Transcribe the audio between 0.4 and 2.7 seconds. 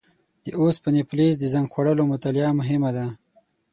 د اوسپنې فلز د زنګ خوړلو مطالعه